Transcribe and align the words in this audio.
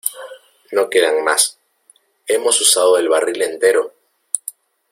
¡No 0.71 0.89
quedan 0.89 1.23
más!¡ 1.23 1.59
hemos 2.25 2.59
usado 2.59 2.97
el 2.97 3.07
barril 3.07 3.39
entero! 3.43 3.93